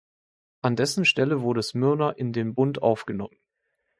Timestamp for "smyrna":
1.61-2.09